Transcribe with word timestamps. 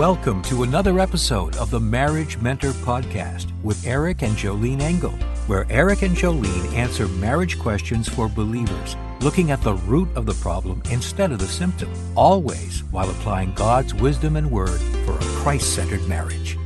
Welcome 0.00 0.40
to 0.44 0.62
another 0.62 0.98
episode 0.98 1.54
of 1.56 1.70
the 1.70 1.78
Marriage 1.78 2.38
Mentor 2.38 2.70
Podcast 2.70 3.52
with 3.62 3.86
Eric 3.86 4.22
and 4.22 4.34
Jolene 4.34 4.80
Engel, 4.80 5.10
where 5.46 5.66
Eric 5.68 6.00
and 6.00 6.16
Jolene 6.16 6.72
answer 6.72 7.06
marriage 7.06 7.58
questions 7.58 8.08
for 8.08 8.26
believers, 8.26 8.96
looking 9.20 9.50
at 9.50 9.60
the 9.60 9.74
root 9.74 10.08
of 10.16 10.24
the 10.24 10.32
problem 10.32 10.82
instead 10.90 11.32
of 11.32 11.38
the 11.38 11.46
symptom, 11.46 11.92
always 12.16 12.82
while 12.84 13.10
applying 13.10 13.52
God's 13.52 13.92
wisdom 13.92 14.36
and 14.36 14.50
word 14.50 14.80
for 15.04 15.18
a 15.18 15.32
Christ 15.42 15.74
centered 15.74 16.08
marriage. 16.08 16.56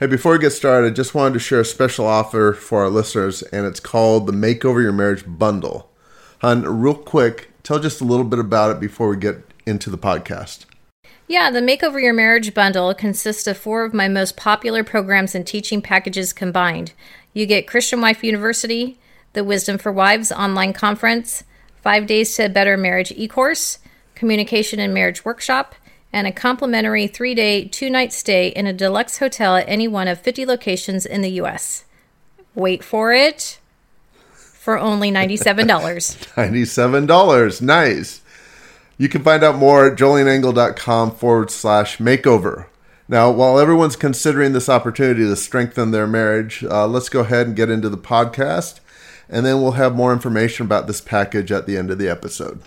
Hey, 0.00 0.06
before 0.06 0.32
we 0.32 0.38
get 0.38 0.52
started, 0.52 0.92
I 0.92 0.94
just 0.94 1.14
wanted 1.14 1.34
to 1.34 1.40
share 1.40 1.60
a 1.60 1.66
special 1.66 2.06
offer 2.06 2.54
for 2.54 2.84
our 2.84 2.88
listeners, 2.88 3.42
and 3.42 3.66
it's 3.66 3.80
called 3.80 4.26
the 4.26 4.32
Makeover 4.32 4.82
Your 4.82 4.92
Marriage 4.92 5.24
Bundle. 5.26 5.90
Hun, 6.38 6.62
real 6.62 6.94
quick, 6.94 7.50
tell 7.62 7.78
just 7.78 8.00
a 8.00 8.04
little 8.04 8.24
bit 8.24 8.38
about 8.38 8.70
it 8.70 8.80
before 8.80 9.10
we 9.10 9.18
get 9.18 9.45
into 9.66 9.90
the 9.90 9.98
podcast. 9.98 10.64
Yeah, 11.28 11.50
the 11.50 11.60
Makeover 11.60 12.00
Your 12.00 12.12
Marriage 12.12 12.54
bundle 12.54 12.94
consists 12.94 13.48
of 13.48 13.58
four 13.58 13.84
of 13.84 13.92
my 13.92 14.06
most 14.06 14.36
popular 14.36 14.84
programs 14.84 15.34
and 15.34 15.44
teaching 15.44 15.82
packages 15.82 16.32
combined. 16.32 16.92
You 17.32 17.46
get 17.46 17.66
Christian 17.66 18.00
Wife 18.00 18.22
University, 18.22 18.96
the 19.32 19.42
Wisdom 19.42 19.76
for 19.76 19.90
Wives 19.90 20.30
online 20.30 20.72
conference, 20.72 21.42
Five 21.82 22.06
Days 22.06 22.34
to 22.36 22.46
a 22.46 22.48
Better 22.48 22.76
Marriage 22.76 23.12
e 23.16 23.26
course, 23.26 23.80
Communication 24.14 24.78
and 24.78 24.94
Marriage 24.94 25.24
workshop, 25.24 25.74
and 26.12 26.26
a 26.26 26.32
complimentary 26.32 27.08
three 27.08 27.34
day, 27.34 27.64
two 27.64 27.90
night 27.90 28.12
stay 28.12 28.48
in 28.48 28.66
a 28.66 28.72
deluxe 28.72 29.18
hotel 29.18 29.56
at 29.56 29.68
any 29.68 29.88
one 29.88 30.08
of 30.08 30.20
50 30.20 30.46
locations 30.46 31.04
in 31.04 31.22
the 31.22 31.30
U.S. 31.32 31.84
Wait 32.54 32.82
for 32.82 33.12
it 33.12 33.58
for 34.32 34.78
only 34.78 35.10
$97. 35.12 35.66
$97. 35.66 37.62
Nice. 37.62 38.22
You 38.98 39.10
can 39.10 39.22
find 39.22 39.44
out 39.44 39.56
more 39.56 39.86
at 39.86 39.98
joleneengel.com 39.98 41.16
forward 41.16 41.50
slash 41.50 41.98
makeover. 41.98 42.68
Now, 43.08 43.30
while 43.30 43.58
everyone's 43.58 43.94
considering 43.94 44.54
this 44.54 44.70
opportunity 44.70 45.20
to 45.20 45.36
strengthen 45.36 45.90
their 45.90 46.06
marriage, 46.06 46.64
uh, 46.64 46.86
let's 46.86 47.10
go 47.10 47.20
ahead 47.20 47.46
and 47.46 47.54
get 47.54 47.68
into 47.68 47.90
the 47.90 47.98
podcast, 47.98 48.80
and 49.28 49.44
then 49.44 49.60
we'll 49.60 49.72
have 49.72 49.94
more 49.94 50.14
information 50.14 50.64
about 50.64 50.86
this 50.86 51.02
package 51.02 51.52
at 51.52 51.66
the 51.66 51.76
end 51.76 51.90
of 51.90 51.98
the 51.98 52.08
episode. 52.08 52.62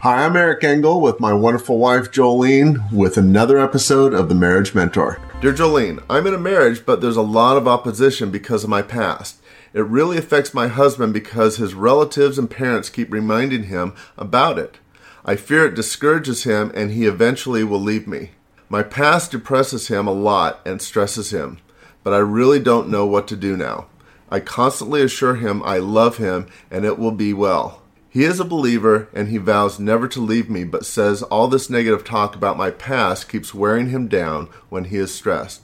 Hi, 0.00 0.24
I'm 0.24 0.36
Eric 0.36 0.64
Engel 0.64 1.00
with 1.00 1.20
my 1.20 1.32
wonderful 1.32 1.78
wife 1.78 2.10
Jolene 2.10 2.92
with 2.92 3.16
another 3.16 3.60
episode 3.60 4.12
of 4.12 4.28
The 4.28 4.34
Marriage 4.34 4.74
Mentor. 4.74 5.20
Dear 5.40 5.52
Jolene, 5.52 6.02
I'm 6.10 6.26
in 6.26 6.34
a 6.34 6.38
marriage, 6.38 6.84
but 6.84 7.00
there's 7.00 7.16
a 7.16 7.22
lot 7.22 7.56
of 7.56 7.68
opposition 7.68 8.32
because 8.32 8.64
of 8.64 8.70
my 8.70 8.82
past. 8.82 9.40
It 9.76 9.84
really 9.84 10.16
affects 10.16 10.54
my 10.54 10.68
husband 10.68 11.12
because 11.12 11.58
his 11.58 11.74
relatives 11.74 12.38
and 12.38 12.50
parents 12.50 12.88
keep 12.88 13.12
reminding 13.12 13.64
him 13.64 13.92
about 14.16 14.58
it. 14.58 14.78
I 15.22 15.36
fear 15.36 15.66
it 15.66 15.74
discourages 15.74 16.44
him 16.44 16.72
and 16.74 16.90
he 16.90 17.04
eventually 17.04 17.62
will 17.62 17.82
leave 17.82 18.06
me. 18.06 18.30
My 18.70 18.82
past 18.82 19.32
depresses 19.32 19.88
him 19.88 20.06
a 20.06 20.12
lot 20.12 20.60
and 20.64 20.80
stresses 20.80 21.30
him, 21.30 21.58
but 22.02 22.14
I 22.14 22.20
really 22.20 22.58
don't 22.58 22.88
know 22.88 23.04
what 23.04 23.28
to 23.28 23.36
do 23.36 23.54
now. 23.54 23.88
I 24.30 24.40
constantly 24.40 25.02
assure 25.02 25.34
him 25.34 25.62
I 25.62 25.76
love 25.76 26.16
him 26.16 26.46
and 26.70 26.86
it 26.86 26.98
will 26.98 27.12
be 27.12 27.34
well. 27.34 27.82
He 28.08 28.24
is 28.24 28.40
a 28.40 28.46
believer 28.46 29.10
and 29.12 29.28
he 29.28 29.36
vows 29.36 29.78
never 29.78 30.08
to 30.08 30.20
leave 30.20 30.48
me, 30.48 30.64
but 30.64 30.86
says 30.86 31.22
all 31.24 31.48
this 31.48 31.68
negative 31.68 32.02
talk 32.02 32.34
about 32.34 32.56
my 32.56 32.70
past 32.70 33.28
keeps 33.28 33.52
wearing 33.52 33.90
him 33.90 34.08
down 34.08 34.48
when 34.70 34.84
he 34.84 34.96
is 34.96 35.12
stressed. 35.14 35.60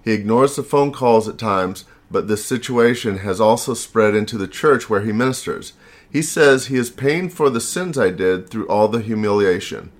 He 0.00 0.12
ignores 0.12 0.54
the 0.54 0.62
phone 0.62 0.92
calls 0.92 1.26
at 1.26 1.38
times, 1.38 1.84
but 2.10 2.28
this 2.28 2.44
situation 2.44 3.18
has 3.18 3.40
also 3.40 3.74
spread 3.74 4.14
into 4.14 4.38
the 4.38 4.48
church 4.48 4.88
where 4.88 5.02
he 5.02 5.12
ministers. 5.12 5.74
He 6.10 6.22
says 6.22 6.66
he 6.66 6.76
is 6.76 6.90
paying 6.90 7.28
for 7.28 7.50
the 7.50 7.60
sins 7.60 7.98
I 7.98 8.10
did 8.10 8.48
through 8.48 8.66
all 8.68 8.88
the 8.88 9.00
humiliation. 9.00 9.92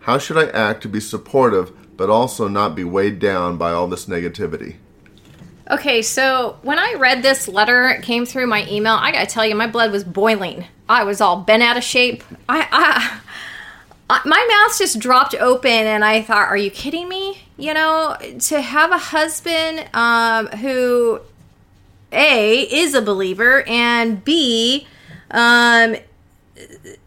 How 0.00 0.18
should 0.18 0.36
I 0.36 0.50
act 0.50 0.82
to 0.82 0.88
be 0.88 1.00
supportive 1.00 1.72
but 1.96 2.10
also 2.10 2.48
not 2.48 2.74
be 2.74 2.84
weighed 2.84 3.18
down 3.18 3.56
by 3.56 3.72
all 3.72 3.86
this 3.86 4.06
negativity? 4.06 4.76
Okay, 5.70 6.02
so 6.02 6.58
when 6.62 6.78
I 6.78 6.94
read 6.98 7.22
this 7.22 7.48
letter, 7.48 7.88
it 7.88 8.02
came 8.02 8.26
through 8.26 8.46
my 8.46 8.68
email. 8.68 8.94
I 8.94 9.12
gotta 9.12 9.26
tell 9.26 9.46
you, 9.46 9.54
my 9.54 9.66
blood 9.66 9.92
was 9.92 10.04
boiling. 10.04 10.66
I 10.88 11.04
was 11.04 11.22
all 11.22 11.40
bent 11.40 11.62
out 11.62 11.78
of 11.78 11.82
shape. 11.82 12.22
I, 12.46 12.68
I, 12.70 13.20
I, 14.10 14.20
my 14.28 14.66
mouth 14.66 14.78
just 14.78 14.98
dropped 14.98 15.34
open, 15.34 15.70
and 15.70 16.04
I 16.04 16.20
thought, 16.20 16.48
"Are 16.48 16.56
you 16.56 16.70
kidding 16.70 17.08
me?" 17.08 17.38
You 17.56 17.72
know, 17.72 18.14
to 18.40 18.60
have 18.60 18.90
a 18.90 18.98
husband 18.98 19.88
um, 19.94 20.48
who 20.48 21.20
a 22.14 22.62
is 22.62 22.94
a 22.94 23.02
believer 23.02 23.64
and 23.66 24.24
b 24.24 24.86
um 25.30 25.96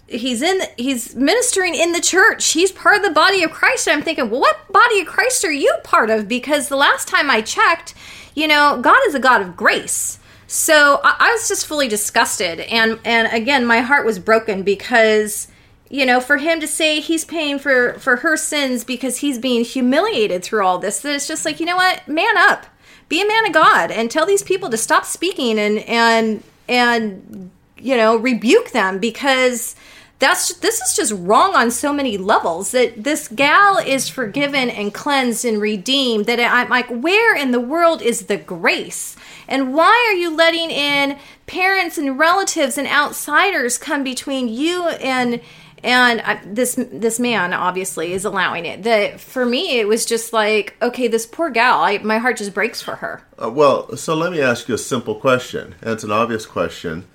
he's 0.07 0.41
in 0.41 0.61
he's 0.77 1.15
ministering 1.15 1.75
in 1.75 1.91
the 1.91 2.01
church. 2.01 2.51
He's 2.53 2.71
part 2.71 2.97
of 2.97 3.03
the 3.03 3.11
body 3.11 3.43
of 3.43 3.51
christ. 3.51 3.87
And 3.87 3.97
i'm 3.97 4.03
thinking 4.03 4.29
well 4.29 4.41
what 4.41 4.71
body 4.71 5.01
of 5.01 5.07
christ 5.07 5.43
are 5.45 5.51
you 5.51 5.73
part 5.83 6.09
of? 6.09 6.27
Because 6.27 6.69
the 6.69 6.75
last 6.75 7.07
time 7.07 7.29
i 7.29 7.41
checked 7.41 7.93
you 8.35 8.47
know 8.47 8.79
god 8.81 8.99
is 9.07 9.15
a 9.15 9.19
god 9.19 9.41
of 9.41 9.55
grace. 9.55 10.19
So 10.47 10.99
i, 11.03 11.15
I 11.19 11.31
was 11.31 11.47
just 11.47 11.65
fully 11.65 11.87
disgusted. 11.87 12.59
And 12.61 12.99
and 13.05 13.31
again 13.31 13.65
my 13.65 13.81
heart 13.81 14.05
was 14.05 14.19
broken 14.19 14.63
because 14.63 15.47
you 15.89 16.05
know 16.05 16.19
for 16.19 16.37
him 16.37 16.59
to 16.59 16.67
say 16.67 16.99
he's 16.99 17.25
paying 17.25 17.59
for 17.59 17.93
for 17.99 18.17
her 18.17 18.37
sins 18.37 18.83
because 18.83 19.17
he's 19.17 19.37
being 19.37 19.63
humiliated 19.63 20.43
through 20.43 20.65
all 20.65 20.79
this 20.79 21.03
it's 21.05 21.27
just 21.27 21.45
like 21.45 21.59
you 21.59 21.65
know 21.65 21.77
what? 21.77 22.07
Man 22.07 22.37
up 22.37 22.65
be 23.09 23.21
a 23.21 23.27
man 23.27 23.45
of 23.45 23.53
God 23.53 23.91
and 23.91 24.09
tell 24.09 24.25
these 24.25 24.43
people 24.43 24.69
to 24.69 24.77
stop 24.77 25.05
speaking 25.05 25.57
and 25.59 25.79
and 25.79 26.43
and 26.67 27.51
you 27.77 27.95
know 27.95 28.15
rebuke 28.17 28.71
them 28.71 28.99
because 28.99 29.75
that's 30.19 30.53
this 30.55 30.81
is 30.81 30.95
just 30.95 31.13
wrong 31.13 31.53
on 31.55 31.69
so 31.69 31.93
many 31.93 32.17
levels 32.17 32.71
that 32.71 33.03
this 33.03 33.27
gal 33.27 33.77
is 33.77 34.09
forgiven 34.09 34.69
and 34.69 34.93
cleansed 34.93 35.45
and 35.45 35.61
redeemed 35.61 36.25
that 36.25 36.39
i'm 36.39 36.69
like 36.69 36.87
where 36.87 37.35
in 37.35 37.51
the 37.51 37.59
world 37.59 38.01
is 38.01 38.25
the 38.25 38.37
grace? 38.37 39.15
And 39.47 39.73
why 39.73 40.07
are 40.09 40.15
you 40.15 40.35
letting 40.35 40.71
in 40.71 41.17
parents 41.45 41.97
and 41.97 42.19
relatives 42.19 42.77
and 42.77 42.87
outsiders 42.87 43.77
come 43.77 44.03
between 44.03 44.49
you 44.49 44.87
and 44.87 45.39
and 45.83 46.21
I, 46.21 46.41
this 46.45 46.75
this 46.75 47.19
man 47.19 47.53
obviously 47.53 48.13
is 48.13 48.25
allowing 48.25 48.65
it. 48.65 48.83
That 48.83 49.19
for 49.19 49.45
me, 49.45 49.79
it 49.79 49.87
was 49.87 50.05
just 50.05 50.33
like, 50.33 50.75
okay, 50.81 51.07
this 51.07 51.25
poor 51.25 51.49
gal. 51.49 51.81
I, 51.81 51.97
my 51.99 52.17
heart 52.17 52.37
just 52.37 52.53
breaks 52.53 52.81
for 52.81 52.95
her. 52.95 53.23
Uh, 53.41 53.49
well, 53.49 53.95
so 53.95 54.15
let 54.15 54.31
me 54.31 54.41
ask 54.41 54.67
you 54.67 54.75
a 54.75 54.79
simple 54.79 55.15
question, 55.15 55.75
and 55.81 55.91
it's 55.91 56.03
an 56.03 56.11
obvious 56.11 56.45
question, 56.45 57.05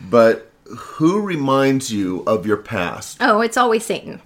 but 0.00 0.50
who 0.64 1.20
reminds 1.20 1.92
you 1.92 2.22
of 2.26 2.46
your 2.46 2.56
past? 2.56 3.18
Oh, 3.20 3.40
it's 3.40 3.56
always 3.56 3.84
Satan. 3.84 4.20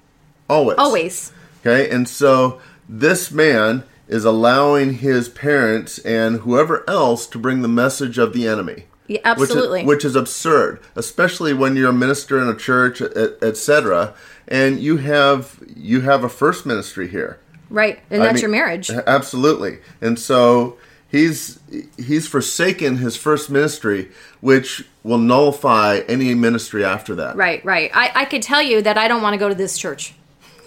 Always. 0.49 0.79
Always. 0.79 1.33
Okay, 1.61 1.91
and 1.91 2.09
so 2.09 2.61
this 2.89 3.31
man 3.31 3.85
is 4.09 4.25
allowing 4.25 4.95
his 4.95 5.29
parents 5.29 5.99
and 6.01 6.41
whoever 6.41 6.89
else 6.89 7.27
to 7.29 7.39
bring 7.39 7.63
the 7.63 7.69
message 7.69 8.19
of 8.19 8.33
the 8.33 8.49
enemy. 8.49 8.85
Yeah, 9.11 9.19
absolutely. 9.25 9.85
Which 9.85 10.05
is, 10.05 10.05
which 10.05 10.05
is, 10.05 10.15
absurd, 10.15 10.79
especially 10.95 11.53
when 11.53 11.75
you're 11.75 11.91
a 11.91 11.93
minister 11.93 12.41
in 12.41 12.47
a 12.47 12.55
church, 12.55 13.03
etc. 13.03 14.15
And 14.47 14.79
you 14.79 14.99
have 14.99 15.59
you 15.75 16.03
have 16.03 16.23
a 16.23 16.29
first 16.29 16.65
ministry 16.65 17.09
here, 17.09 17.41
right? 17.71 17.99
And 18.09 18.23
that's 18.23 18.35
mean, 18.35 18.43
your 18.43 18.51
marriage, 18.53 18.89
absolutely. 18.89 19.79
And 20.01 20.17
so 20.17 20.79
he's 21.09 21.59
he's 21.97 22.29
forsaken 22.29 22.99
his 22.99 23.17
first 23.17 23.51
ministry, 23.51 24.13
which 24.41 24.85
will 25.03 25.19
nullify 25.19 26.03
any 26.07 26.33
ministry 26.37 26.85
after 26.85 27.17
that. 27.17 27.35
Right, 27.35 27.65
right. 27.65 27.91
I, 27.93 28.13
I 28.15 28.25
could 28.27 28.43
tell 28.43 28.63
you 28.63 28.81
that 28.81 28.97
I 28.97 29.09
don't 29.09 29.23
want 29.23 29.35
to 29.35 29.39
go 29.39 29.49
to 29.49 29.57
this 29.57 29.77
church 29.77 30.15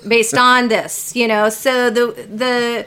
based 0.06 0.38
on 0.38 0.68
this, 0.68 1.16
you 1.16 1.30
know. 1.30 1.48
So 1.48 1.90
the 1.90 2.08
the 2.30 2.86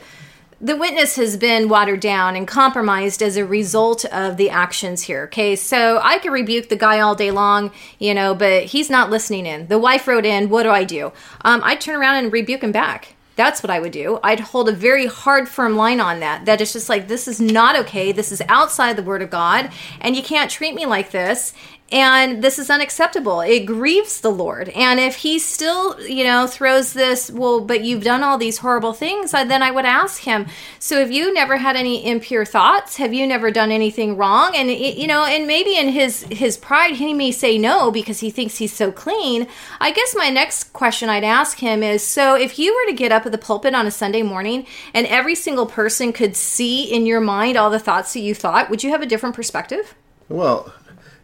the 0.61 0.76
witness 0.76 1.17
has 1.17 1.37
been 1.37 1.69
watered 1.69 2.00
down 2.00 2.35
and 2.35 2.49
compromised 2.49 3.23
as 3.23 3.37
a 3.37 3.44
result 3.44 4.05
of 4.06 4.38
the 4.38 4.49
actions 4.49 5.03
here. 5.03 5.25
Okay, 5.25 5.55
so 5.55 6.00
I 6.03 6.19
could 6.19 6.32
rebuke 6.32 6.69
the 6.69 6.76
guy 6.76 7.00
all 7.00 7.14
day 7.14 7.31
long, 7.31 7.73
you 7.99 8.14
know, 8.14 8.35
but 8.35 8.64
he's 8.64 8.88
not 8.88 9.11
listening 9.11 9.44
in. 9.44 9.67
The 9.69 9.79
wife 9.79 10.08
wrote 10.08 10.25
in, 10.25 10.49
What 10.49 10.62
do 10.62 10.70
I 10.70 10.85
do? 10.85 11.12
Um, 11.43 11.61
I'd 11.62 11.81
turn 11.81 11.97
around 11.97 12.17
and 12.17 12.32
rebuke 12.32 12.62
him 12.62 12.73
back. 12.73 13.17
That's 13.37 13.62
what 13.62 13.70
I 13.70 13.81
would 13.81 13.93
do. 13.93 14.19
I'd 14.25 14.41
hold 14.41 14.67
a 14.70 14.73
very 14.73 15.05
hard, 15.05 15.47
firm 15.47 15.76
line 15.76 16.00
on 16.00 16.20
that. 16.20 16.47
That 16.47 16.62
it's 16.62 16.73
just 16.73 16.88
like, 16.88 17.06
this 17.06 17.29
is 17.29 17.38
not 17.38 17.76
okay. 17.76 18.11
This 18.11 18.32
is 18.32 18.41
outside 18.49 18.97
the 18.97 19.02
word 19.02 19.20
of 19.20 19.29
God, 19.29 19.70
and 20.00 20.17
you 20.17 20.23
can't 20.23 20.50
treat 20.50 20.75
me 20.75 20.87
like 20.87 21.11
this 21.11 21.52
and 21.93 22.43
this 22.43 22.59
is 22.59 22.69
unacceptable. 22.69 23.41
It 23.41 23.61
grieves 23.61 24.21
the 24.21 24.31
lord. 24.31 24.71
And 24.71 24.99
if 24.99 25.17
he 25.17 25.38
still 25.38 26.00
you 26.00 26.25
know 26.25 26.47
throws 26.47 26.93
this 26.93 27.31
well 27.31 27.61
but 27.61 27.85
you've 27.85 28.03
done 28.03 28.23
all 28.23 28.38
these 28.38 28.59
horrible 28.59 28.93
things 28.93 29.33
uh, 29.33 29.44
then 29.44 29.62
i 29.62 29.71
would 29.71 29.85
ask 29.85 30.23
him. 30.23 30.47
So 30.81 30.99
have 30.99 31.12
you 31.12 31.33
never 31.33 31.59
had 31.59 31.77
any 31.77 32.05
impure 32.05 32.44
thoughts? 32.44 32.97
Have 32.97 33.15
you 33.15 33.27
never 33.27 33.50
done 33.50 33.71
anything 33.71 34.17
wrong? 34.17 34.53
And 34.56 34.71
you 34.71 35.06
know 35.06 35.25
and 35.25 35.47
maybe 35.47 35.77
in 35.77 35.88
his 35.88 36.25
his 36.25 36.56
pride 36.56 36.97
he 36.97 37.15
may 37.15 37.31
say 37.31 37.56
no 37.56 37.91
because 37.91 38.21
he 38.21 38.31
thinks 38.31 38.56
he's 38.56 38.73
so 38.73 38.91
clean. 38.91 39.47
I 39.81 39.93
guess 39.93 40.15
my 40.17 40.31
next 40.31 40.73
question 40.73 41.09
i'd 41.09 41.25
ask 41.25 41.59
him 41.59 41.83
is 41.83 42.03
so 42.03 42.35
if 42.35 42.59
you 42.59 42.75
were 42.75 42.91
to 42.91 42.97
get 42.97 43.12
up 43.12 43.27
at 43.27 43.33
the 43.33 43.38
pulpit 43.38 43.75
on 43.75 43.87
a 43.87 43.91
sunday 43.91 44.23
morning 44.23 44.67
and 44.93 45.06
every 45.06 45.35
single 45.35 45.67
person 45.67 46.12
could 46.12 46.37
see 46.37 46.83
in 46.83 47.06
your 47.06 47.21
mind 47.21 47.56
all 47.56 47.71
the 47.71 47.79
thoughts 47.79 48.12
that 48.12 48.21
you 48.21 48.35
thought 48.35 48.69
would 48.71 48.83
you 48.83 48.91
have 48.91 49.03
a 49.03 49.06
different 49.06 49.37
perspective? 49.37 49.94
Well 50.29 50.73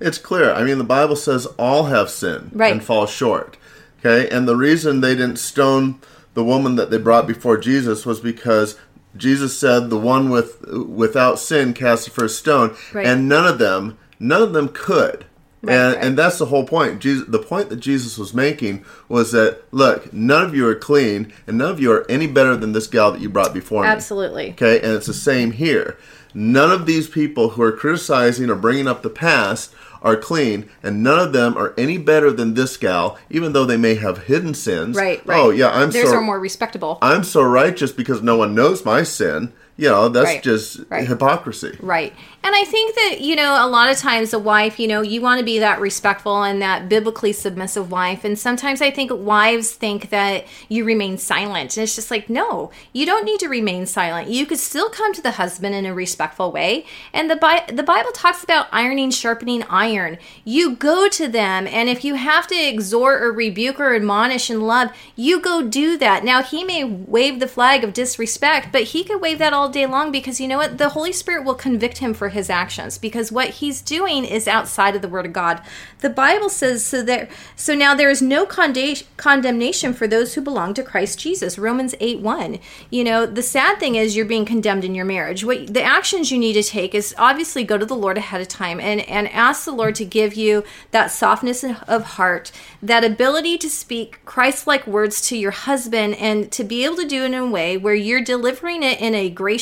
it's 0.03 0.19
clear. 0.19 0.53
I 0.53 0.63
mean, 0.65 0.79
the 0.79 0.85
Bible 0.85 1.17
says 1.17 1.47
all 1.59 1.85
have 1.85 2.11
sinned 2.11 2.51
right. 2.53 2.73
and 2.73 2.83
fall 2.83 3.07
short. 3.07 3.57
Okay, 4.01 4.29
and 4.29 4.49
the 4.49 4.57
reason 4.57 5.01
they 5.01 5.15
didn't 5.15 5.39
stone 5.39 6.01
the 6.35 6.45
woman 6.45 6.77
that 6.77 6.91
they 6.91 6.99
brought 6.99 7.27
before 7.27 7.57
Jesus 7.59 8.07
was 8.07 8.21
because 8.21 8.77
Jesus 9.17 9.57
said, 9.57 9.91
"The 9.91 9.99
one 9.99 10.31
with 10.31 10.61
without 10.67 11.39
sin 11.39 11.75
cast 11.75 12.07
the 12.07 12.11
first 12.11 12.39
stone," 12.39 12.75
Right. 12.93 13.07
and 13.07 13.29
none 13.29 13.47
of 13.47 13.59
them, 13.59 13.99
none 14.19 14.43
of 14.43 14.53
them 14.53 14.69
could. 14.69 15.27
Right, 15.65 15.75
and 15.75 15.95
right. 15.95 16.05
and 16.05 16.19
that's 16.19 16.39
the 16.39 16.47
whole 16.47 16.67
point. 16.67 17.01
Jesus, 17.01 17.29
the 17.29 17.39
point 17.39 17.69
that 17.69 17.77
Jesus 17.77 18.19
was 18.19 18.35
making 18.35 18.85
was 19.09 19.31
that 19.33 19.63
look, 19.71 20.13
none 20.13 20.45
of 20.45 20.55
you 20.55 20.67
are 20.67 20.75
clean, 20.75 21.33
and 21.47 21.59
none 21.59 21.71
of 21.71 21.81
you 21.81 21.93
are 21.93 22.11
any 22.11 22.27
better 22.27 22.57
than 22.57 22.73
this 22.73 22.87
gal 22.89 23.13
that 23.13 23.21
you 23.21 23.29
brought 23.29 23.55
before 23.55 23.83
me. 23.83 23.89
Absolutely. 23.89 24.51
Okay, 24.53 24.81
and 24.81 24.93
it's 24.93 25.07
the 25.07 25.15
same 25.15 25.53
here. 25.53 25.97
None 26.35 26.73
of 26.73 26.87
these 26.87 27.09
people 27.09 27.51
who 27.51 27.63
are 27.63 27.73
criticizing 27.73 28.49
or 28.49 28.55
bringing 28.55 28.89
up 28.89 29.03
the 29.03 29.11
past 29.11 29.73
are 30.03 30.17
clean, 30.17 30.69
and 30.83 31.03
none 31.03 31.19
of 31.19 31.33
them 31.33 31.57
are 31.57 31.75
any 31.79 31.99
better 31.99 32.31
than 32.33 32.55
this 32.55 32.77
gal, 32.77 33.19
even 33.31 33.53
though 33.53 33.65
they 33.65 33.77
may 33.77 33.95
have 33.95 34.25
hidden 34.25 34.55
sins. 34.55 34.97
Right, 34.97 35.21
oh, 35.25 35.29
right. 35.29 35.41
Oh 35.41 35.51
yeah, 35.51 35.71
I'm 35.71 35.91
Theirs 35.91 36.11
so 36.11 36.17
are 36.17 36.21
more 36.21 36.41
respectable. 36.41 36.99
I'm 37.01 37.25
so 37.25 37.43
righteous 37.43 37.93
because 37.93 38.23
no 38.23 38.37
one 38.37 38.55
knows 38.55 38.85
my 38.85 39.03
sin. 39.03 39.53
You 39.83 39.89
know, 39.89 40.09
that's 40.09 40.27
Right, 40.27 40.43
just 40.45 40.79
right. 40.91 41.09
hypocrisy. 41.09 41.77
Right. 41.81 42.13
And 42.45 42.55
I 42.55 42.65
think 42.65 42.95
that, 42.95 43.21
you 43.21 43.35
know, 43.35 43.57
a 43.65 43.67
lot 43.67 43.91
of 43.91 43.97
times 43.97 44.33
a 44.33 44.39
wife, 44.39 44.79
you 44.79 44.87
know, 44.87 45.01
you 45.01 45.21
want 45.21 45.41
to 45.41 45.45
be 45.45 45.59
that 45.59 45.81
respectful 45.81 46.45
and 46.45 46.63
that 46.63 46.89
biblically 46.89 47.33
submissive 47.33 47.91
wife. 47.91 48.25
And 48.25 48.39
sometimes 48.39 48.81
I 48.81 48.93
think 48.93 49.11
wives 49.13 49.73
think 49.73 50.11
that 50.11 50.45
you 50.69 50.85
remain 50.85 51.19
silent. 51.19 51.77
And 51.77 51.83
it's 51.83 51.97
just 51.97 52.13
like, 52.13 52.31
no, 52.31 52.71
you 52.93 53.05
don't 53.07 53.25
need 53.25 53.41
to 53.41 53.49
remain 53.49 53.87
silent. 53.87 54.29
You 54.29 54.47
could 54.47 54.59
still 54.61 54.89
come 54.89 55.13
to 55.15 55.23
the 55.23 55.33
husband 55.33 55.75
in 55.75 55.85
a 55.85 55.95
respectful 55.95 56.53
way. 56.53 56.87
And 57.13 57.29
the, 57.29 57.37
Bi- 57.37 57.65
the 57.67 57.83
Bible 57.83 58.13
talks 58.13 58.45
about 58.45 58.69
ironing, 58.71 59.11
sharpening 59.11 59.65
iron. 59.65 60.17
You 60.45 60.77
go 60.77 61.09
to 61.09 61.27
them. 61.27 61.67
And 61.67 61.89
if 61.89 62.05
you 62.05 62.15
have 62.15 62.47
to 62.49 62.55
exhort 62.57 63.21
or 63.21 63.33
rebuke 63.33 63.81
or 63.81 63.95
admonish 63.97 64.49
in 64.49 64.61
love, 64.61 64.91
you 65.17 65.41
go 65.41 65.61
do 65.63 65.99
that. 65.99 66.23
Now, 66.25 66.41
he 66.43 66.63
may 66.63 66.85
wave 66.85 67.41
the 67.41 67.49
flag 67.49 67.83
of 67.83 67.93
disrespect, 67.93 68.69
but 68.71 68.85
he 68.85 69.03
could 69.03 69.21
wave 69.21 69.39
that 69.39 69.53
all 69.53 69.72
day 69.73 69.87
long 69.87 70.13
because 70.13 70.41
you 70.41 70.47
know 70.47 70.59
what? 70.59 70.79
The 70.79 70.91
Holy 70.91 71.13
Spirit 71.13 71.45
will 71.45 71.55
convict 71.55 71.99
him 71.99 72.15
for 72.15 72.29
his 72.29 72.49
actions 72.49 72.99
because 72.99 73.33
what 73.33 73.51
he's 73.51 73.83
doing 73.83 74.25
is 74.25 74.47
outside 74.47 74.95
of 74.95 75.03
the 75.03 75.09
Word 75.09 75.27
of 75.27 75.33
God. 75.33 75.63
The 76.01 76.11
Bible 76.11 76.49
says 76.49 76.85
so 76.85 77.03
there. 77.03 77.29
So 77.57 77.75
now 77.75 77.95
there 77.95 78.11
is 78.11 78.21
no 78.21 78.45
conda- 78.45 79.05
condemnation 79.17 79.95
for 79.95 80.07
those 80.07 80.35
who 80.35 80.41
belong 80.41 80.75
to 80.75 80.83
Christ 80.83 81.19
Jesus. 81.19 81.59
Romans 81.59 81.95
eight 82.01 82.21
one. 82.21 82.59
You 82.91 83.05
know 83.05 83.27
the 83.27 83.43
sad 83.43 83.79
thing 83.79 83.95
is 83.95 84.15
you're 84.15 84.27
being 84.27 84.45
condemned 84.45 84.85
in 84.85 84.95
your 84.95 85.05
marriage. 85.05 85.45
What 85.45 85.73
the 85.73 85.83
actions 85.83 86.31
you 86.31 86.39
need 86.39 86.55
to 86.55 86.63
take 86.63 86.95
is 86.95 87.15
obviously 87.17 87.65
go 87.65 87.79
to 87.79 87.87
the 87.87 87.95
Lord 87.95 88.19
ahead 88.19 88.41
of 88.41 88.49
time 88.49 88.81
and 88.81 89.01
and 89.09 89.29
ask 89.29 89.65
the 89.65 89.73
Lord 89.73 89.95
to 89.97 90.05
give 90.05 90.35
you 90.35 90.65
that 90.91 91.11
softness 91.11 91.65
of 91.65 92.03
heart, 92.03 92.53
that 92.83 93.05
ability 93.05 93.59
to 93.59 93.71
speak 93.71 94.25
Christ-like 94.25 94.87
words 94.87 95.27
to 95.29 95.37
your 95.37 95.53
husband, 95.53 96.17
and 96.17 96.51
to 96.53 96.65
be 96.65 96.85
able 96.85 96.97
to 96.97 97.07
do 97.07 97.23
it 97.23 97.27
in 97.27 97.35
a 97.35 97.47
way 97.47 97.77
where 97.77 97.95
you're 97.95 98.21
delivering 98.21 98.83
it 98.83 99.01
in 99.01 99.15
a 99.15 99.31
gracious 99.31 99.62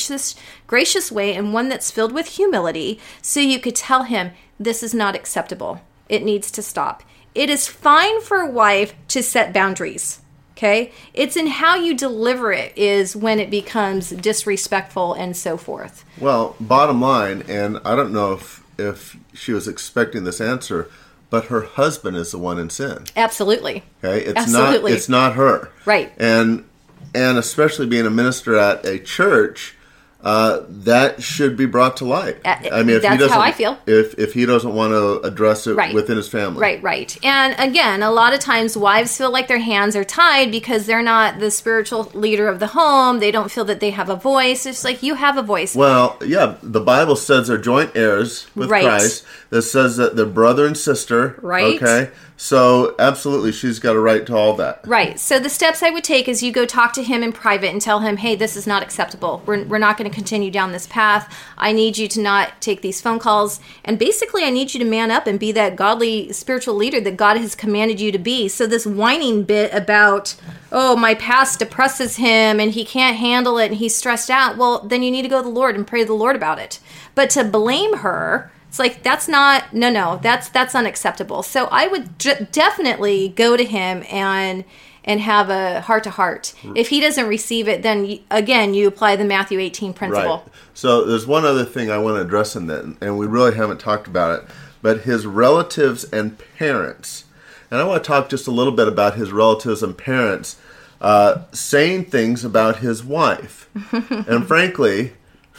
gracious 0.67 1.13
way 1.13 1.35
and 1.35 1.53
one 1.53 1.69
that's 1.69 1.91
filled 1.91 2.13
with 2.13 2.27
humility, 2.27 3.01
so 3.21 3.41
you 3.41 3.59
could 3.59 3.77
tell 3.77 4.05
him 4.05 4.33
this 4.59 4.83
is 4.83 4.95
not 4.95 5.15
acceptable. 5.15 5.81
It 6.09 6.25
needs 6.25 6.51
to 6.53 6.63
stop. 6.63 7.03
It 7.35 7.49
is 7.49 7.69
fine 7.69 8.21
for 8.21 8.41
a 8.41 8.51
wife 8.51 8.95
to 9.09 9.23
set 9.23 9.53
boundaries. 9.53 10.21
Okay? 10.53 10.93
It's 11.15 11.37
in 11.37 11.47
how 11.47 11.77
you 11.77 11.97
deliver 11.97 12.53
it 12.53 12.77
is 12.77 13.17
when 13.17 13.39
it 13.41 13.51
becomes 13.51 14.11
disrespectful 14.11 15.15
and 15.15 15.35
so 15.35 15.57
forth. 15.57 16.05
Well, 16.19 16.55
bottom 16.61 17.01
line, 17.01 17.45
and 17.49 17.81
I 17.85 17.97
don't 17.97 18.13
know 18.13 18.35
if 18.35 18.63
if 18.79 19.17
she 19.35 19.53
was 19.53 19.69
expecting 19.69 20.25
this 20.25 20.41
answer, 20.41 20.91
but 21.31 21.47
her 21.47 21.63
husband 21.63 22.17
is 22.17 22.33
the 22.33 22.39
one 22.39 22.59
in 22.59 22.69
sin. 22.71 23.05
Absolutely. 23.17 23.85
Okay, 24.03 24.25
it's 24.25 24.39
Absolutely. 24.39 24.91
not 24.91 24.97
it's 24.97 25.09
not 25.09 25.35
her. 25.35 25.71
Right. 25.87 26.13
And 26.19 26.67
and 27.15 27.39
especially 27.39 27.87
being 27.87 28.07
a 28.07 28.11
minister 28.11 28.57
at 28.57 28.85
a 28.85 28.99
church, 28.99 29.77
uh, 30.23 30.61
that 30.69 31.23
should 31.23 31.57
be 31.57 31.65
brought 31.67 31.97
to 31.99 32.05
light. 32.05 32.37
Uh, 32.45 32.57
I 32.73 32.83
mean, 32.83 32.97
if 32.97 33.03
he 33.03 33.09
that's 33.09 33.21
doesn't, 33.21 33.31
how 33.37 33.41
I 33.41 33.53
feel. 33.53 33.79
If 33.87 34.19
if 34.19 34.35
he 34.35 34.45
doesn't 34.47 34.75
want 34.75 34.93
to 34.93 35.21
address 35.27 35.67
it 35.67 35.75
Right. 35.75 35.95
within 35.95 36.17
his 36.19 36.29
family, 36.29 36.61
Right, 36.61 36.83
right. 36.83 37.17
And 37.25 37.55
again, 37.59 38.03
a 38.03 38.11
lot 38.11 38.35
of 38.35 38.41
times 38.41 38.77
wives 38.77 39.17
feel 39.17 39.31
like 39.33 39.49
their 39.49 39.59
hands 39.61 39.97
are 39.97 40.05
tied 40.05 40.51
because 40.51 40.85
they're 40.87 41.03
not 41.03 41.39
the 41.41 41.51
spiritual 41.51 42.11
leader 42.15 42.49
of 42.49 42.59
the 42.61 42.69
home. 42.69 43.19
They 43.21 43.31
don't 43.31 43.51
feel 43.51 43.65
that 43.65 43.81
they 43.81 43.91
have 43.91 44.11
a 44.11 44.17
voice. 44.17 44.67
It's 44.67 44.85
like 44.85 45.03
you 45.03 45.15
have 45.15 45.39
a 45.39 45.43
voice. 45.43 45.75
Well, 45.75 46.19
yeah, 46.25 46.57
the 46.63 46.81
Bible 46.81 47.17
says 47.17 47.49
they're 47.49 47.57
joint 47.57 47.93
heirs 47.95 48.47
with 48.55 48.69
Right. 48.71 48.85
Christ. 48.85 49.25
That 49.49 49.63
says 49.63 49.97
that 49.97 50.17
they're 50.17 50.27
brother 50.27 50.67
and 50.67 50.77
sister. 50.77 51.37
Right. 51.43 51.83
Okay. 51.83 52.11
So 52.43 52.95
absolutely, 52.99 53.53
she's 53.53 53.79
got 53.79 53.97
a 53.97 54.01
right 54.01 54.25
to 54.25 54.35
all 54.35 54.55
that. 54.55 54.81
Right. 54.87 55.21
So 55.21 55.39
the 55.39 55.51
steps 55.51 55.83
I 55.83 55.91
would 55.91 56.03
take 56.03 56.27
is 56.27 56.43
you 56.43 56.53
go 56.53 56.65
talk 56.65 56.95
to 56.95 57.03
him 57.03 57.23
in 57.23 57.33
private 57.33 57.69
and 57.69 57.83
tell 57.83 58.01
him, 58.01 58.17
hey, 58.17 58.35
this 58.35 58.57
is 58.57 58.67
not 58.67 58.83
acceptable. 58.83 59.43
We're, 59.45 59.65
we're 59.65 59.77
not 59.77 59.99
going 59.99 60.11
to 60.11 60.15
continue 60.15 60.51
down 60.51 60.73
this 60.73 60.87
path. 60.87 61.37
I 61.59 61.73
need 61.73 61.99
you 61.99 62.09
to 62.09 62.21
not 62.23 62.59
take 62.63 62.81
these 62.81 63.03
phone 63.03 63.19
calls. 63.19 63.61
And 63.85 63.99
basically, 63.99 64.45
I 64.45 64.49
need 64.49 64.73
you 64.73 64.81
to 64.81 64.87
man 64.87 65.11
up 65.11 65.27
and 65.27 65.39
be 65.39 65.53
that 65.53 65.77
godly 65.77 66.33
spiritual 66.33 66.77
leader 66.77 66.99
that 67.03 67.19
God 67.19 67.37
has 67.37 67.55
commanded 67.55 68.01
you 68.01 68.11
to 68.11 68.19
be. 68.19 68.49
So 68.49 68.67
this 68.67 68.87
whining 68.87 69.43
bit 69.43 69.71
about, 69.75 70.35
oh, 70.73 70.97
my 70.97 71.15
past 71.17 71.59
depresses 71.59 72.17
him 72.17 72.59
and 72.59 72.73
he 72.73 72.87
can't 72.87 73.19
handle 73.19 73.59
it 73.59 73.67
and 73.67 73.75
he's 73.75 73.95
stressed 73.95 74.31
out, 74.31 74.57
well, 74.57 74.81
then 74.81 75.03
you 75.03 75.11
need 75.11 75.23
to 75.23 75.29
go 75.29 75.43
to 75.43 75.47
the 75.47 75.55
Lord 75.55 75.77
and 75.77 75.87
pray 75.87 76.01
to 76.01 76.07
the 76.07 76.15
Lord 76.15 76.37
about 76.37 76.59
it. 76.59 76.81
But 77.15 77.29
to 77.31 77.45
blame 77.45 77.99
her, 77.99 78.51
it's 78.71 78.79
like 78.79 79.03
that's 79.03 79.27
not 79.27 79.75
no 79.75 79.91
no 79.91 80.21
that's 80.23 80.49
that's 80.49 80.77
unacceptable. 80.77 81.43
So 81.43 81.67
I 81.73 81.89
would 81.89 82.17
d- 82.19 82.47
definitely 82.53 83.31
go 83.31 83.57
to 83.57 83.65
him 83.65 84.05
and 84.09 84.65
and 85.05 85.21
have 85.21 85.51
a 85.51 85.81
heart 85.81 86.05
to 86.05 86.11
heart. 86.11 86.55
If 86.77 86.91
he 86.91 87.01
doesn't 87.01 87.27
receive 87.27 87.67
it, 87.67 87.83
then 87.83 88.21
again 88.31 88.73
you 88.73 88.87
apply 88.87 89.17
the 89.17 89.25
Matthew 89.25 89.59
18 89.59 89.93
principle. 89.93 90.45
Right. 90.47 90.55
So 90.73 91.05
there's 91.05 91.27
one 91.27 91.45
other 91.45 91.65
thing 91.65 91.91
I 91.91 91.99
want 91.99 92.19
to 92.19 92.21
address 92.21 92.55
in 92.55 92.69
that, 92.69 92.85
and 93.01 93.19
we 93.19 93.27
really 93.27 93.57
haven't 93.57 93.81
talked 93.81 94.07
about 94.07 94.39
it, 94.39 94.49
but 94.83 95.01
his 95.01 95.27
relatives 95.27 96.05
and 96.05 96.39
parents. 96.57 97.25
And 97.73 97.81
I 97.81 97.85
want 97.85 98.05
to 98.05 98.07
talk 98.07 98.29
just 98.29 98.47
a 98.47 98.53
little 98.53 98.73
bit 98.73 98.87
about 98.87 99.17
his 99.17 99.33
relatives 99.33 99.83
and 99.83 99.99
parents 99.99 100.59
uh, 101.01 101.43
saying 101.51 102.05
things 102.05 102.45
about 102.45 102.77
his 102.77 103.03
wife. 103.03 103.69
and 104.29 104.47
frankly, 104.47 105.15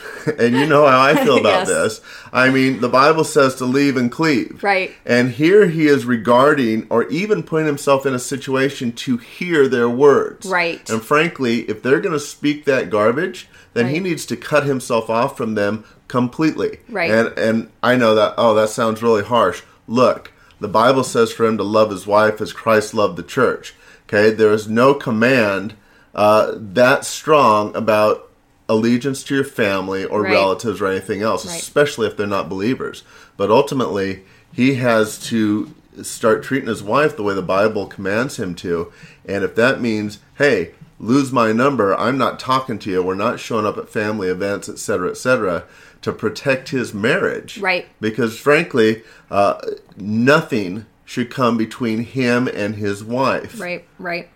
and 0.39 0.55
you 0.55 0.65
know 0.65 0.85
how 0.87 0.99
I 1.01 1.15
feel 1.23 1.37
about 1.39 1.67
Yes. 1.67 1.67
this. 1.67 2.01
I 2.33 2.49
mean, 2.49 2.79
the 2.81 2.89
Bible 2.89 3.23
says 3.23 3.55
to 3.55 3.65
leave 3.65 3.97
and 3.97 4.11
cleave. 4.11 4.63
Right. 4.63 4.91
And 5.05 5.31
here 5.31 5.67
he 5.67 5.87
is 5.87 6.05
regarding 6.05 6.87
or 6.89 7.07
even 7.09 7.43
putting 7.43 7.67
himself 7.67 8.05
in 8.05 8.13
a 8.13 8.19
situation 8.19 8.91
to 8.93 9.17
hear 9.17 9.67
their 9.67 9.89
words. 9.89 10.47
Right. 10.47 10.87
And 10.89 11.01
frankly, 11.03 11.61
if 11.69 11.81
they're 11.83 11.99
going 11.99 12.13
to 12.13 12.19
speak 12.19 12.65
that 12.65 12.89
garbage, 12.89 13.47
then 13.73 13.87
he 13.89 13.99
needs 13.99 14.25
to 14.27 14.35
cut 14.37 14.65
himself 14.65 15.09
off 15.09 15.37
from 15.37 15.55
them 15.55 15.85
completely. 16.07 16.79
Right. 16.89 17.09
And 17.09 17.37
and 17.37 17.69
I 17.81 17.95
know 17.95 18.15
that 18.15 18.33
oh 18.37 18.53
that 18.55 18.69
sounds 18.69 19.01
really 19.01 19.23
harsh. 19.23 19.61
Look, 19.87 20.31
the 20.59 20.67
Bible 20.67 21.03
says 21.03 21.31
for 21.31 21.45
him 21.45 21.57
to 21.57 21.63
love 21.63 21.89
his 21.89 22.05
wife 22.05 22.41
as 22.41 22.53
Christ 22.53 22.93
loved 22.93 23.17
the 23.17 23.23
church. 23.23 23.73
Okay, 24.07 24.29
there 24.29 24.51
is 24.51 24.67
no 24.67 24.93
command 24.93 25.75
uh, 26.13 26.51
that 26.55 27.05
strong 27.05 27.73
about 27.75 28.29
allegiance 28.71 29.21
to 29.23 29.35
your 29.35 29.43
family 29.43 30.05
or 30.05 30.21
Right. 30.21 30.31
relatives 30.31 30.79
or 30.81 30.87
anything 30.87 31.21
else, 31.21 31.45
Right. 31.45 31.59
especially 31.61 32.07
if 32.07 32.15
they're 32.15 32.25
not 32.25 32.47
believers. 32.49 33.03
But 33.35 33.51
ultimately, 33.51 34.23
he 34.53 34.75
has 34.75 35.17
to 35.27 35.71
start 36.01 36.41
treating 36.41 36.69
his 36.69 36.81
wife 36.81 37.17
the 37.17 37.23
way 37.23 37.33
the 37.33 37.41
Bible 37.41 37.85
commands 37.85 38.37
him 38.37 38.55
to. 38.55 38.91
And 39.27 39.43
if 39.43 39.55
that 39.55 39.81
means, 39.81 40.19
hey, 40.37 40.71
lose 40.99 41.31
my 41.33 41.51
number, 41.51 41.93
I'm 41.99 42.17
not 42.17 42.39
talking 42.39 42.79
to 42.79 42.89
you, 42.89 43.03
we're 43.03 43.15
not 43.15 43.39
showing 43.41 43.65
up 43.65 43.77
at 43.77 43.89
family 43.89 44.29
events, 44.29 44.69
etc., 44.69 45.09
etc., 45.09 45.63
to 46.01 46.13
protect 46.13 46.69
his 46.69 46.93
marriage. 46.93 47.57
Right. 47.57 47.87
Because 47.99 48.39
frankly, 48.39 49.03
uh, 49.29 49.55
nothing 49.97 50.85
should 51.03 51.29
come 51.29 51.57
between 51.57 52.05
him 52.05 52.47
and 52.47 52.75
his 52.75 53.03
wife. 53.03 53.59
Right, 53.59 53.85
right. 53.99 54.29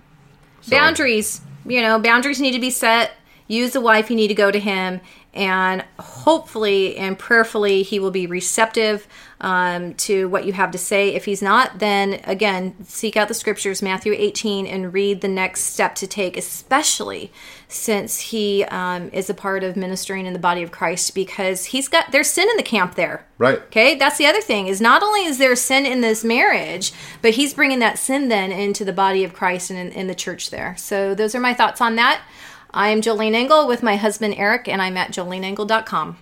Boundaries. 0.70 1.40
You 1.66 1.82
know, 1.82 2.00
boundaries 2.00 2.42
need 2.42 2.52
to 2.52 2.60
be 2.60 2.70
set. 2.70 3.12
Use 3.48 3.74
the 3.74 3.82
wife, 3.82 4.10
you 4.10 4.16
need 4.16 4.30
to 4.30 4.34
go 4.36 4.52
to 4.52 4.60
him. 4.60 5.02
And 5.34 5.84
hopefully 6.00 6.96
and 6.96 7.20
prayerfully, 7.20 7.84
he 7.84 8.00
will 8.00 8.12
be 8.12 8.26
receptive 8.26 9.06
um, 9.42 9.94
to 9.96 10.30
what 10.30 10.46
you 10.46 10.54
have 10.54 10.72
to 10.72 10.78
say. 10.78 11.14
If 11.14 11.26
he's 11.26 11.42
not, 11.42 11.80
then 11.80 12.22
again, 12.24 12.74
seek 12.86 13.18
out 13.18 13.28
the 13.28 13.34
scriptures, 13.34 13.82
Matthew 13.82 14.14
18, 14.14 14.66
and 14.66 14.94
read 14.94 15.20
the 15.20 15.28
next 15.28 15.66
step 15.66 15.94
to 15.96 16.08
take, 16.08 16.38
especially 16.38 17.34
since 17.68 18.20
he 18.22 18.64
um, 18.66 19.10
is 19.12 19.30
a 19.30 19.34
part 19.34 19.64
of 19.64 19.76
ministering 19.76 20.26
in 20.26 20.32
the 20.32 20.40
body 20.40 20.64
of 20.64 20.72
Christ, 20.72 21.14
because 21.14 21.66
he's 21.66 21.90
got, 21.90 22.14
there's 22.14 22.30
sin 22.30 22.50
in 22.50 22.56
the 22.56 22.64
camp 22.64 22.96
there. 22.96 23.28
Right. 23.38 23.60
Okay, 23.64 23.96
that's 23.96 24.18
the 24.18 24.28
other 24.28 24.42
thing 24.42 24.68
is 24.68 24.80
not 24.80 25.04
only 25.04 25.26
is 25.26 25.38
there 25.38 25.56
sin 25.58 25.86
in 25.86 26.00
this 26.00 26.24
marriage, 26.24 26.94
but 27.22 27.32
he's 27.32 27.54
bringing 27.54 27.80
that 27.80 28.00
sin 28.00 28.30
then 28.30 28.54
into 28.54 28.86
the 28.86 28.94
body 28.94 29.26
of 29.26 29.34
Christ 29.34 29.70
and 29.70 29.78
in, 29.78 29.92
in 29.92 30.08
the 30.08 30.16
church 30.16 30.50
there. 30.50 30.78
So 30.78 31.14
those 31.14 31.36
are 31.36 31.42
my 31.42 31.54
thoughts 31.54 31.82
on 31.82 31.98
that. 31.98 32.22
I 32.76 32.90
am 32.90 33.00
Jolene 33.00 33.36
Engel 33.36 33.70
with 33.70 33.82
my 33.82 33.96
husband 33.96 34.36
Eric, 34.38 34.68
and 34.68 34.82
I'm 34.82 34.98
at 34.98 35.12
joleneengel.com. 35.12 36.18